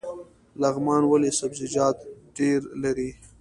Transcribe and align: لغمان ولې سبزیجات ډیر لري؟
لغمان 0.61 1.03
ولې 1.07 1.29
سبزیجات 1.39 1.97
ډیر 2.37 2.59
لري؟ 2.83 3.09